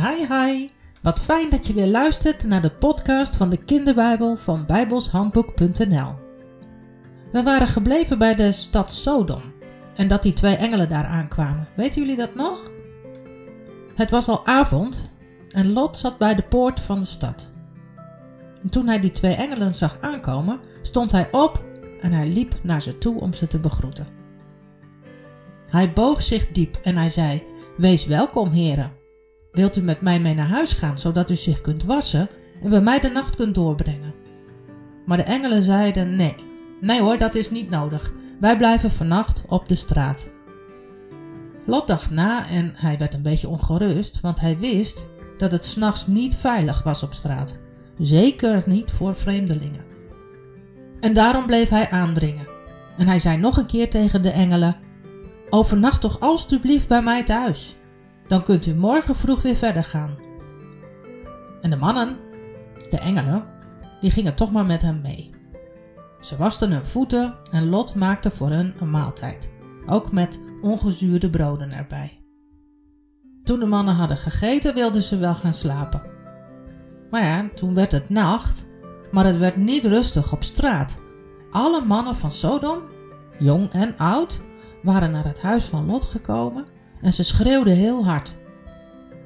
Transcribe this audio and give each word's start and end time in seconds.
Hi 0.00 0.26
hi, 0.26 0.68
wat 1.02 1.20
fijn 1.20 1.50
dat 1.50 1.66
je 1.66 1.72
weer 1.72 1.86
luistert 1.86 2.44
naar 2.44 2.62
de 2.62 2.70
podcast 2.70 3.36
van 3.36 3.50
de 3.50 3.56
kinderbijbel 3.56 4.36
van 4.36 4.66
bijbelshandboek.nl. 4.66 6.14
We 7.32 7.42
waren 7.42 7.66
gebleven 7.66 8.18
bij 8.18 8.34
de 8.34 8.52
stad 8.52 8.92
Sodom 8.92 9.42
en 9.96 10.08
dat 10.08 10.22
die 10.22 10.32
twee 10.32 10.56
engelen 10.56 10.88
daar 10.88 11.04
aankwamen. 11.04 11.68
Weten 11.76 12.00
jullie 12.00 12.16
dat 12.16 12.34
nog? 12.34 12.70
Het 13.94 14.10
was 14.10 14.28
al 14.28 14.46
avond 14.46 15.10
en 15.48 15.72
Lot 15.72 15.96
zat 15.96 16.18
bij 16.18 16.34
de 16.34 16.42
poort 16.42 16.80
van 16.80 17.00
de 17.00 17.06
stad. 17.06 17.50
En 18.62 18.70
toen 18.70 18.86
hij 18.86 19.00
die 19.00 19.10
twee 19.10 19.34
engelen 19.34 19.74
zag 19.74 19.98
aankomen, 20.00 20.60
stond 20.82 21.12
hij 21.12 21.28
op 21.30 21.64
en 22.00 22.12
hij 22.12 22.26
liep 22.26 22.54
naar 22.62 22.82
ze 22.82 22.98
toe 22.98 23.20
om 23.20 23.32
ze 23.32 23.46
te 23.46 23.58
begroeten. 23.58 24.06
Hij 25.66 25.92
boog 25.92 26.22
zich 26.22 26.48
diep 26.48 26.80
en 26.82 26.96
hij 26.96 27.10
zei: 27.10 27.42
Wees 27.76 28.06
welkom, 28.06 28.50
heren. 28.50 28.99
Wilt 29.52 29.76
u 29.76 29.82
met 29.82 30.00
mij 30.00 30.20
mee 30.20 30.34
naar 30.34 30.48
huis 30.48 30.72
gaan, 30.72 30.98
zodat 30.98 31.30
u 31.30 31.36
zich 31.36 31.60
kunt 31.60 31.84
wassen 31.84 32.28
en 32.62 32.70
bij 32.70 32.80
mij 32.80 33.00
de 33.00 33.08
nacht 33.08 33.36
kunt 33.36 33.54
doorbrengen? 33.54 34.14
Maar 35.06 35.16
de 35.16 35.22
engelen 35.22 35.62
zeiden: 35.62 36.16
Nee, 36.16 36.34
nee 36.80 37.00
hoor, 37.00 37.18
dat 37.18 37.34
is 37.34 37.50
niet 37.50 37.70
nodig. 37.70 38.12
Wij 38.40 38.56
blijven 38.56 38.90
vannacht 38.90 39.44
op 39.48 39.68
de 39.68 39.74
straat. 39.74 40.28
Lot 41.66 41.86
dacht 41.86 42.10
na 42.10 42.48
en 42.48 42.72
hij 42.74 42.98
werd 42.98 43.14
een 43.14 43.22
beetje 43.22 43.48
ongerust, 43.48 44.20
want 44.20 44.40
hij 44.40 44.58
wist 44.58 45.08
dat 45.38 45.52
het 45.52 45.64
s'nachts 45.64 46.06
niet 46.06 46.36
veilig 46.36 46.82
was 46.82 47.02
op 47.02 47.14
straat. 47.14 47.54
Zeker 47.98 48.62
niet 48.66 48.90
voor 48.90 49.16
vreemdelingen. 49.16 49.84
En 51.00 51.12
daarom 51.12 51.46
bleef 51.46 51.68
hij 51.68 51.90
aandringen. 51.90 52.46
En 52.98 53.06
hij 53.06 53.18
zei 53.18 53.36
nog 53.36 53.56
een 53.56 53.66
keer 53.66 53.90
tegen 53.90 54.22
de 54.22 54.30
engelen: 54.30 54.76
Overnacht 55.50 56.00
toch 56.00 56.20
alstublieft 56.20 56.88
bij 56.88 57.02
mij 57.02 57.24
thuis. 57.24 57.74
Dan 58.30 58.42
kunt 58.42 58.66
u 58.66 58.74
morgen 58.74 59.14
vroeg 59.14 59.42
weer 59.42 59.56
verder 59.56 59.84
gaan. 59.84 60.16
En 61.60 61.70
de 61.70 61.76
mannen, 61.76 62.16
de 62.88 62.98
engelen, 62.98 63.44
die 64.00 64.10
gingen 64.10 64.34
toch 64.34 64.52
maar 64.52 64.64
met 64.64 64.82
hem 64.82 65.00
mee. 65.00 65.30
Ze 66.20 66.36
wasten 66.36 66.70
hun 66.70 66.86
voeten 66.86 67.34
en 67.52 67.68
Lot 67.68 67.94
maakte 67.94 68.30
voor 68.30 68.50
hen 68.50 68.74
een 68.80 68.90
maaltijd, 68.90 69.52
ook 69.86 70.12
met 70.12 70.40
ongezuurde 70.60 71.30
broden 71.30 71.72
erbij. 71.72 72.20
Toen 73.42 73.58
de 73.58 73.66
mannen 73.66 73.94
hadden 73.94 74.16
gegeten, 74.16 74.74
wilden 74.74 75.02
ze 75.02 75.18
wel 75.18 75.34
gaan 75.34 75.54
slapen. 75.54 76.02
Maar 77.10 77.22
ja, 77.22 77.48
toen 77.54 77.74
werd 77.74 77.92
het 77.92 78.08
nacht, 78.08 78.66
maar 79.10 79.24
het 79.24 79.38
werd 79.38 79.56
niet 79.56 79.84
rustig 79.84 80.32
op 80.32 80.42
straat. 80.42 80.98
Alle 81.50 81.84
mannen 81.84 82.16
van 82.16 82.30
Sodom, 82.30 82.78
jong 83.38 83.70
en 83.70 83.96
oud, 83.96 84.40
waren 84.82 85.10
naar 85.10 85.24
het 85.24 85.42
huis 85.42 85.64
van 85.64 85.86
Lot 85.86 86.04
gekomen 86.04 86.64
en 87.02 87.12
ze 87.12 87.22
schreeuwden 87.22 87.74
heel 87.74 88.04
hard. 88.04 88.32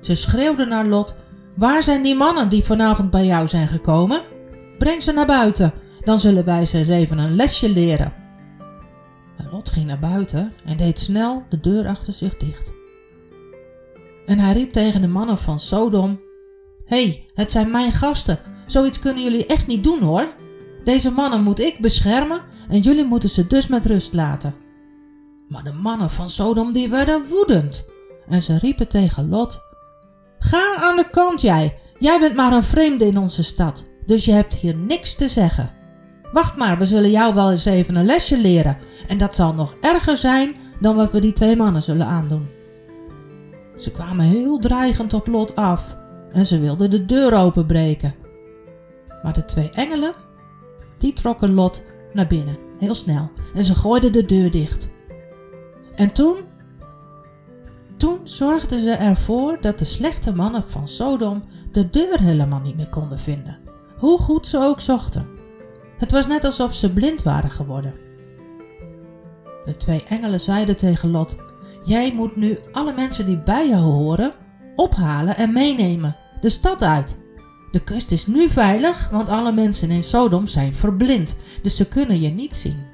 Ze 0.00 0.14
schreeuwden 0.14 0.68
naar 0.68 0.86
Lot: 0.86 1.14
Waar 1.54 1.82
zijn 1.82 2.02
die 2.02 2.14
mannen 2.14 2.48
die 2.48 2.64
vanavond 2.64 3.10
bij 3.10 3.26
jou 3.26 3.46
zijn 3.46 3.68
gekomen? 3.68 4.22
Breng 4.78 5.02
ze 5.02 5.12
naar 5.12 5.26
buiten, 5.26 5.72
dan 6.00 6.18
zullen 6.18 6.44
wij 6.44 6.66
ze 6.66 6.78
eens 6.78 6.88
even 6.88 7.18
een 7.18 7.34
lesje 7.34 7.70
leren. 7.70 8.12
En 9.36 9.48
Lot 9.50 9.70
ging 9.70 9.86
naar 9.86 9.98
buiten 9.98 10.52
en 10.64 10.76
deed 10.76 10.98
snel 10.98 11.42
de 11.48 11.60
deur 11.60 11.86
achter 11.86 12.12
zich 12.12 12.36
dicht. 12.36 12.72
En 14.26 14.38
hij 14.38 14.52
riep 14.52 14.70
tegen 14.70 15.00
de 15.00 15.08
mannen 15.08 15.38
van 15.38 15.60
Sodom: 15.60 16.20
Hé, 16.84 17.04
hey, 17.04 17.24
het 17.34 17.50
zijn 17.50 17.70
mijn 17.70 17.92
gasten. 17.92 18.38
Zoiets 18.66 18.98
kunnen 18.98 19.22
jullie 19.22 19.46
echt 19.46 19.66
niet 19.66 19.84
doen 19.84 20.00
hoor. 20.00 20.26
Deze 20.84 21.10
mannen 21.10 21.42
moet 21.42 21.60
ik 21.60 21.80
beschermen 21.80 22.40
en 22.68 22.80
jullie 22.80 23.04
moeten 23.04 23.28
ze 23.28 23.46
dus 23.46 23.66
met 23.66 23.86
rust 23.86 24.12
laten. 24.12 24.54
Maar 25.50 25.64
de 25.64 25.72
mannen 25.72 26.10
van 26.10 26.28
Sodom 26.28 26.72
die 26.72 26.88
werden 26.88 27.28
woedend. 27.28 27.84
En 28.28 28.42
ze 28.42 28.58
riepen 28.58 28.88
tegen 28.88 29.28
Lot: 29.28 29.62
Ga 30.38 30.76
aan 30.76 30.96
de 30.96 31.10
kant 31.10 31.40
jij. 31.40 31.78
Jij 31.98 32.20
bent 32.20 32.34
maar 32.34 32.52
een 32.52 32.62
vreemde 32.62 33.06
in 33.06 33.18
onze 33.18 33.42
stad, 33.42 33.86
dus 34.06 34.24
je 34.24 34.32
hebt 34.32 34.54
hier 34.54 34.76
niks 34.76 35.14
te 35.14 35.28
zeggen. 35.28 35.72
Wacht 36.32 36.56
maar, 36.56 36.78
we 36.78 36.86
zullen 36.86 37.10
jou 37.10 37.34
wel 37.34 37.50
eens 37.50 37.64
even 37.64 37.96
een 37.96 38.04
lesje 38.04 38.38
leren. 38.38 38.78
En 39.08 39.18
dat 39.18 39.34
zal 39.34 39.54
nog 39.54 39.74
erger 39.80 40.16
zijn 40.16 40.54
dan 40.80 40.96
wat 40.96 41.12
we 41.12 41.20
die 41.20 41.32
twee 41.32 41.56
mannen 41.56 41.82
zullen 41.82 42.06
aandoen. 42.06 42.48
Ze 43.76 43.90
kwamen 43.90 44.24
heel 44.24 44.58
dreigend 44.58 45.14
op 45.14 45.26
Lot 45.26 45.56
af 45.56 45.96
en 46.32 46.46
ze 46.46 46.60
wilden 46.60 46.90
de 46.90 47.04
deur 47.04 47.34
openbreken. 47.34 48.14
Maar 49.22 49.32
de 49.32 49.44
twee 49.44 49.70
engelen, 49.70 50.12
die 50.98 51.12
trokken 51.12 51.54
Lot 51.54 51.84
naar 52.12 52.26
binnen, 52.26 52.58
heel 52.78 52.94
snel, 52.94 53.30
en 53.54 53.64
ze 53.64 53.74
gooiden 53.74 54.12
de 54.12 54.24
deur 54.24 54.50
dicht. 54.50 54.90
En 56.00 56.12
toen? 56.12 56.36
Toen 57.96 58.18
zorgden 58.22 58.82
ze 58.82 58.90
ervoor 58.90 59.58
dat 59.60 59.78
de 59.78 59.84
slechte 59.84 60.32
mannen 60.32 60.62
van 60.62 60.88
Sodom 60.88 61.42
de 61.72 61.90
deur 61.90 62.20
helemaal 62.20 62.60
niet 62.60 62.76
meer 62.76 62.88
konden 62.88 63.18
vinden, 63.18 63.58
hoe 63.98 64.18
goed 64.18 64.46
ze 64.46 64.58
ook 64.58 64.80
zochten. 64.80 65.28
Het 65.98 66.10
was 66.10 66.26
net 66.26 66.44
alsof 66.44 66.74
ze 66.74 66.92
blind 66.92 67.22
waren 67.22 67.50
geworden. 67.50 67.94
De 69.64 69.76
twee 69.76 70.04
engelen 70.08 70.40
zeiden 70.40 70.76
tegen 70.76 71.10
Lot: 71.10 71.36
Jij 71.84 72.12
moet 72.14 72.36
nu 72.36 72.58
alle 72.72 72.92
mensen 72.92 73.26
die 73.26 73.38
bij 73.38 73.68
jou 73.68 73.82
horen 73.82 74.32
ophalen 74.76 75.36
en 75.36 75.52
meenemen, 75.52 76.16
de 76.40 76.48
stad 76.48 76.82
uit. 76.82 77.18
De 77.70 77.84
kust 77.84 78.12
is 78.12 78.26
nu 78.26 78.48
veilig, 78.48 79.08
want 79.10 79.28
alle 79.28 79.52
mensen 79.52 79.90
in 79.90 80.04
Sodom 80.04 80.46
zijn 80.46 80.74
verblind, 80.74 81.36
dus 81.62 81.76
ze 81.76 81.88
kunnen 81.88 82.20
je 82.20 82.28
niet 82.28 82.54
zien. 82.54 82.89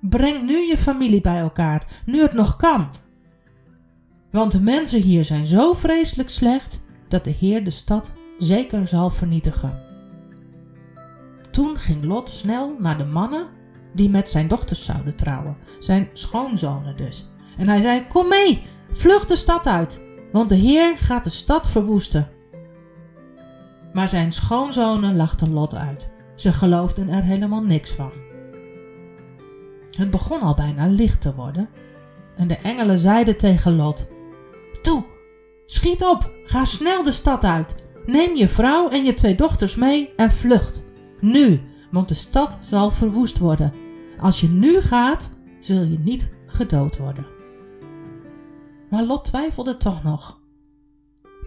Breng 0.00 0.46
nu 0.46 0.56
je 0.56 0.76
familie 0.76 1.20
bij 1.20 1.38
elkaar, 1.38 2.02
nu 2.06 2.20
het 2.22 2.32
nog 2.32 2.56
kan. 2.56 2.88
Want 4.30 4.52
de 4.52 4.60
mensen 4.60 5.02
hier 5.02 5.24
zijn 5.24 5.46
zo 5.46 5.72
vreselijk 5.72 6.30
slecht 6.30 6.80
dat 7.08 7.24
de 7.24 7.30
Heer 7.30 7.64
de 7.64 7.70
stad 7.70 8.12
zeker 8.38 8.86
zal 8.86 9.10
vernietigen. 9.10 9.82
Toen 11.50 11.78
ging 11.78 12.04
Lot 12.04 12.30
snel 12.30 12.74
naar 12.78 12.98
de 12.98 13.04
mannen 13.04 13.46
die 13.94 14.10
met 14.10 14.28
zijn 14.28 14.48
dochters 14.48 14.84
zouden 14.84 15.16
trouwen, 15.16 15.56
zijn 15.78 16.08
schoonzonen 16.12 16.96
dus. 16.96 17.28
En 17.56 17.68
hij 17.68 17.80
zei: 17.82 18.06
Kom 18.06 18.28
mee, 18.28 18.62
vlucht 18.90 19.28
de 19.28 19.36
stad 19.36 19.66
uit, 19.66 20.00
want 20.32 20.48
de 20.48 20.54
Heer 20.54 20.96
gaat 20.96 21.24
de 21.24 21.30
stad 21.30 21.68
verwoesten. 21.68 22.30
Maar 23.92 24.08
zijn 24.08 24.32
schoonzonen 24.32 25.16
lachten 25.16 25.52
Lot 25.52 25.74
uit. 25.74 26.12
Ze 26.34 26.52
geloofden 26.52 27.08
er 27.08 27.22
helemaal 27.22 27.62
niks 27.62 27.90
van. 27.94 28.27
Het 29.98 30.10
begon 30.10 30.40
al 30.40 30.54
bijna 30.54 30.86
licht 30.86 31.20
te 31.20 31.34
worden 31.34 31.68
en 32.36 32.48
de 32.48 32.56
engelen 32.56 32.98
zeiden 32.98 33.36
tegen 33.36 33.76
Lot: 33.76 34.08
Toe, 34.82 35.04
schiet 35.66 36.04
op, 36.04 36.32
ga 36.42 36.64
snel 36.64 37.02
de 37.02 37.12
stad 37.12 37.44
uit. 37.44 37.74
Neem 38.06 38.36
je 38.36 38.48
vrouw 38.48 38.88
en 38.88 39.04
je 39.04 39.12
twee 39.12 39.34
dochters 39.34 39.76
mee 39.76 40.14
en 40.16 40.30
vlucht. 40.30 40.84
Nu, 41.20 41.60
want 41.90 42.08
de 42.08 42.14
stad 42.14 42.58
zal 42.60 42.90
verwoest 42.90 43.38
worden. 43.38 43.72
Als 44.18 44.40
je 44.40 44.48
nu 44.48 44.80
gaat, 44.80 45.30
zul 45.58 45.82
je 45.82 45.98
niet 45.98 46.30
gedood 46.46 46.98
worden. 46.98 47.26
Maar 48.90 49.04
Lot 49.04 49.24
twijfelde 49.24 49.76
toch 49.76 50.02
nog. 50.02 50.40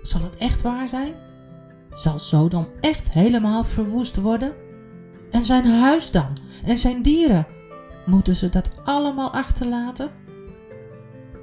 Zal 0.02 0.22
het 0.22 0.38
echt 0.38 0.62
waar 0.62 0.88
zijn? 0.88 1.14
Zal 1.92 2.20
Sodom 2.20 2.68
echt 2.82 3.12
helemaal 3.12 3.64
verwoest 3.64 4.16
worden? 4.16 4.54
En 5.32 5.44
zijn 5.44 5.66
huis 5.66 6.12
dan? 6.12 6.38
En 6.66 6.78
zijn 6.78 7.02
dieren? 7.02 7.48
Moeten 8.06 8.36
ze 8.36 8.50
dat 8.50 8.70
allemaal 8.84 9.32
achterlaten? 9.32 10.12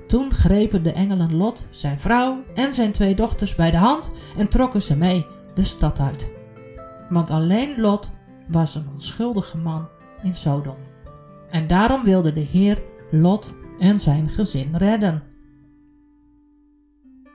Toen 0.07 0.33
grepen 0.33 0.83
de 0.83 0.93
engelen 0.93 1.37
Lot, 1.37 1.67
zijn 1.71 1.99
vrouw 1.99 2.43
en 2.55 2.73
zijn 2.73 2.93
twee 2.93 3.15
dochters 3.15 3.55
bij 3.55 3.71
de 3.71 3.77
hand 3.77 4.11
en 4.37 4.49
trokken 4.49 4.83
ze 4.83 4.97
mee 4.97 5.27
de 5.55 5.65
stad 5.65 6.01
uit. 6.01 6.31
Want 7.07 7.31
alleen 7.31 7.81
Lot 7.81 8.11
was 8.49 8.75
een 8.75 8.89
onschuldige 8.93 9.57
man 9.57 9.89
in 10.23 10.35
Sodom. 10.35 10.77
En 11.49 11.67
daarom 11.67 12.05
wilde 12.05 12.33
de 12.33 12.41
Heer 12.41 12.83
Lot 13.11 13.55
en 13.79 14.01
zijn 14.01 14.29
gezin 14.29 14.77
redden. 14.77 15.23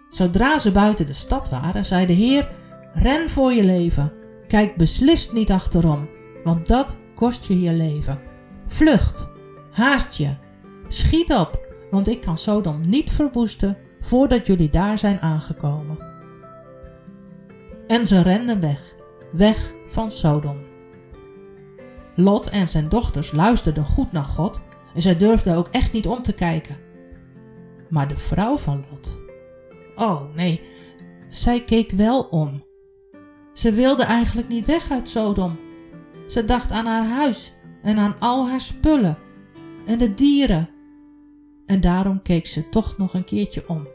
Zodra 0.10 0.58
ze 0.58 0.72
buiten 0.72 1.06
de 1.06 1.14
stad 1.14 1.50
waren, 1.50 1.86
zei 1.86 2.06
de 2.06 2.14
Heer: 2.14 2.52
Ren 2.94 3.30
voor 3.30 3.54
je 3.54 3.64
leven. 3.64 4.14
Kijk 4.48 4.76
beslist 4.76 5.34
niet 5.34 5.52
achterom, 5.52 6.10
want 6.44 6.68
dat 6.68 6.98
kost 7.16 7.46
je 7.46 7.62
je 7.62 7.74
leven. 7.74 8.20
Vlucht, 8.66 9.30
haast 9.72 10.18
je, 10.18 10.36
schiet 10.88 11.34
op, 11.34 11.68
want 11.92 12.08
ik 12.08 12.22
kan 12.22 12.38
Sodom 12.38 12.82
niet 12.90 13.12
verwoesten 13.12 13.78
voordat 14.00 14.46
jullie 14.46 14.70
daar 14.70 14.98
zijn 14.98 15.22
aangekomen. 15.22 15.98
En 17.88 18.06
ze 18.06 18.22
renden 18.22 18.60
weg, 18.60 18.96
weg 19.32 19.74
van 19.88 20.12
Sodom. 20.12 20.58
Lot 22.16 22.50
en 22.50 22.68
zijn 22.68 22.90
dochters 22.90 23.32
luisterden 23.32 23.86
goed 23.86 24.12
naar 24.12 24.24
God 24.24 24.62
en 24.94 25.02
zij 25.02 25.18
durfden 25.18 25.56
ook 25.56 25.68
echt 25.72 25.92
niet 25.92 26.08
om 26.08 26.24
te 26.24 26.34
kijken. 26.34 26.78
Maar 27.90 28.08
de 28.08 28.18
vrouw 28.18 28.58
van 28.58 28.86
Lot, 28.92 29.18
oh 29.96 30.34
nee, 30.36 30.62
zij 31.30 31.64
keek 31.64 31.92
wel 31.92 32.22
om. 32.22 32.64
Ze 33.54 33.72
wilde 33.72 34.04
eigenlijk 34.04 34.48
niet 34.48 34.66
weg 34.66 34.92
uit 34.92 35.10
Sodom. 35.10 35.60
Ze 36.28 36.46
dacht 36.46 36.72
aan 36.72 36.86
haar 36.86 37.08
huis 37.08 37.54
en 37.84 37.98
aan 37.98 38.20
al 38.20 38.50
haar 38.50 38.62
spullen 38.62 39.18
en 39.86 39.98
de 39.98 40.14
dieren. 40.14 40.70
En 41.66 41.82
daarom 41.82 42.22
keek 42.22 42.46
ze 42.46 42.70
toch 42.70 42.98
nog 42.98 43.14
een 43.14 43.24
keertje 43.24 43.64
om. 43.68 43.88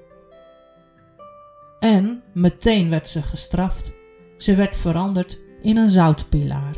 En 1.81 2.23
Meteen 2.35 2.91
werd 2.91 3.09
ze 3.09 3.23
gestraft. 3.23 3.95
Ze 4.37 4.55
werd 4.55 4.77
veranderd 4.77 5.41
in 5.63 5.77
een 5.77 5.89
zoutpilaar. 5.89 6.77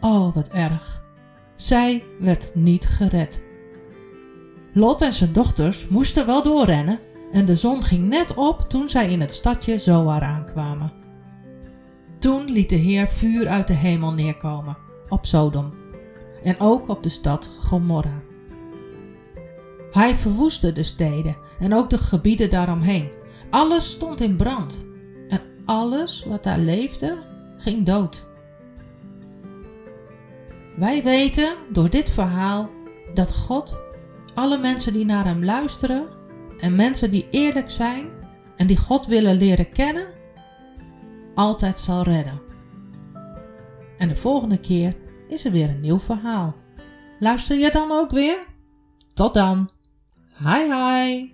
Oh, 0.00 0.34
wat 0.34 0.48
erg. 0.48 1.04
Zij 1.54 2.04
werd 2.18 2.54
niet 2.54 2.86
gered. 2.86 3.42
Lot 4.72 5.02
en 5.02 5.12
zijn 5.12 5.32
dochters 5.32 5.88
moesten 5.88 6.26
wel 6.26 6.42
doorrennen 6.42 6.98
en 7.32 7.44
de 7.44 7.56
zon 7.56 7.82
ging 7.82 8.08
net 8.08 8.34
op 8.34 8.60
toen 8.60 8.88
zij 8.88 9.08
in 9.08 9.20
het 9.20 9.32
stadje 9.32 9.78
Zoar 9.78 10.22
aankwamen. 10.22 10.92
Toen 12.18 12.50
liet 12.50 12.70
de 12.70 12.76
Heer 12.76 13.08
vuur 13.08 13.48
uit 13.48 13.66
de 13.66 13.74
hemel 13.74 14.12
neerkomen 14.12 14.76
op 15.08 15.26
Sodom 15.26 15.83
en 16.44 16.60
ook 16.60 16.88
op 16.88 17.02
de 17.02 17.08
stad 17.08 17.50
Gomorra. 17.60 18.22
Hij 19.90 20.14
verwoestte 20.14 20.72
de 20.72 20.82
steden 20.82 21.36
en 21.58 21.74
ook 21.74 21.90
de 21.90 21.98
gebieden 21.98 22.50
daaromheen. 22.50 23.10
Alles 23.50 23.90
stond 23.90 24.20
in 24.20 24.36
brand 24.36 24.86
en 25.28 25.40
alles 25.64 26.24
wat 26.24 26.42
daar 26.42 26.58
leefde 26.58 27.16
ging 27.56 27.86
dood. 27.86 28.26
Wij 30.76 31.02
weten 31.02 31.54
door 31.72 31.90
dit 31.90 32.10
verhaal 32.10 32.70
dat 33.14 33.34
God 33.34 33.78
alle 34.34 34.58
mensen 34.58 34.92
die 34.92 35.04
naar 35.04 35.24
Hem 35.24 35.44
luisteren 35.44 36.06
en 36.58 36.76
mensen 36.76 37.10
die 37.10 37.26
eerlijk 37.30 37.70
zijn 37.70 38.08
en 38.56 38.66
die 38.66 38.76
God 38.76 39.06
willen 39.06 39.36
leren 39.36 39.70
kennen, 39.70 40.06
altijd 41.34 41.78
zal 41.78 42.02
redden. 42.02 42.40
En 43.98 44.08
de 44.08 44.16
volgende 44.16 44.58
keer 44.58 44.94
is 45.28 45.44
er 45.44 45.52
weer 45.52 45.68
een 45.68 45.80
nieuw 45.80 45.98
verhaal. 45.98 46.54
Luister 47.18 47.58
je 47.58 47.70
dan 47.70 47.90
ook 47.92 48.10
weer? 48.10 48.44
Tot 49.14 49.34
dan! 49.34 49.70
Hi 50.38 50.72
hi! 50.72 51.33